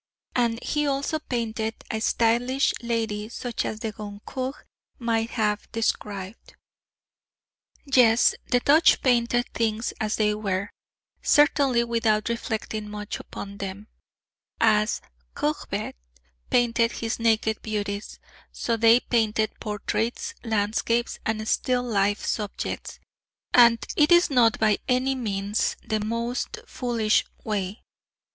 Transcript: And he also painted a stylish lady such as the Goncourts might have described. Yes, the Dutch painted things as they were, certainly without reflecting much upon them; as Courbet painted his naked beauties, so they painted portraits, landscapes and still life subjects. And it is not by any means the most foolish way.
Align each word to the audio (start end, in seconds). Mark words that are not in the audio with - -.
And 0.35 0.63
he 0.63 0.87
also 0.87 1.19
painted 1.19 1.75
a 1.91 1.99
stylish 2.01 2.73
lady 2.81 3.29
such 3.29 3.63
as 3.65 3.81
the 3.81 3.91
Goncourts 3.93 4.63
might 4.97 5.29
have 5.29 5.71
described. 5.71 6.55
Yes, 7.85 8.33
the 8.49 8.61
Dutch 8.61 9.03
painted 9.03 9.45
things 9.53 9.93
as 10.01 10.15
they 10.15 10.33
were, 10.33 10.71
certainly 11.21 11.83
without 11.83 12.29
reflecting 12.29 12.89
much 12.89 13.19
upon 13.19 13.57
them; 13.59 13.89
as 14.59 15.01
Courbet 15.35 15.95
painted 16.49 16.93
his 16.93 17.19
naked 17.19 17.61
beauties, 17.61 18.17
so 18.51 18.75
they 18.75 19.01
painted 19.01 19.51
portraits, 19.59 20.33
landscapes 20.43 21.19
and 21.27 21.47
still 21.47 21.83
life 21.83 22.25
subjects. 22.25 22.99
And 23.53 23.85
it 23.95 24.11
is 24.11 24.31
not 24.31 24.57
by 24.59 24.79
any 24.87 25.13
means 25.13 25.75
the 25.83 25.99
most 26.03 26.57
foolish 26.65 27.23
way. 27.43 27.83